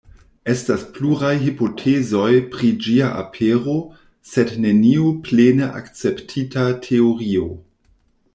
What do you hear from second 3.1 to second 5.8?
apero, sed neniu plene